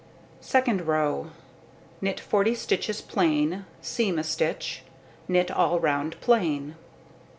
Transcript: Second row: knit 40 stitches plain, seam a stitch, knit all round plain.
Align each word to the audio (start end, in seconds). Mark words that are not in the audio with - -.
Second 0.39 0.87
row: 0.87 1.29
knit 2.01 2.19
40 2.19 2.55
stitches 2.55 3.01
plain, 3.03 3.65
seam 3.83 4.17
a 4.17 4.23
stitch, 4.23 4.81
knit 5.27 5.51
all 5.51 5.79
round 5.79 6.19
plain. 6.21 6.73